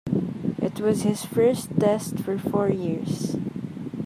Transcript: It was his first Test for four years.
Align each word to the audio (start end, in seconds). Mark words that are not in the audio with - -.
It 0.57 0.79
was 0.79 1.03
his 1.03 1.25
first 1.25 1.79
Test 1.79 2.17
for 2.21 2.35
four 2.39 2.69
years. 2.71 3.35